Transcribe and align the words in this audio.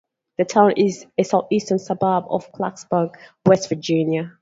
The 0.39 0.45
town 0.45 0.73
is 0.77 1.05
a 1.19 1.23
southeastern 1.23 1.77
suburb 1.77 2.23
of 2.27 2.51
Clarksburg, 2.53 3.13
West 3.45 3.69
Virginia. 3.69 4.35